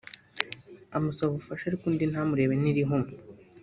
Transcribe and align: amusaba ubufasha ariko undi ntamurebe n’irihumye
amusaba 0.97 1.29
ubufasha 1.31 1.63
ariko 1.67 1.83
undi 1.89 2.05
ntamurebe 2.11 2.53
n’irihumye 2.57 3.15